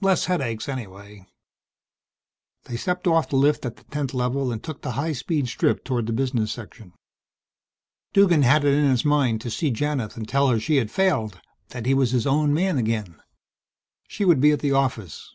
[0.00, 1.26] "Less headaches anyhow."
[2.64, 5.84] They stepped off the lift at the 10th Level and took the high speed strip
[5.84, 6.94] toward the business section.
[8.14, 11.38] Duggan had it in his mind to see Janith and tell her she had failed
[11.68, 13.20] that he was his own man again.
[14.08, 15.26] She would be at the office.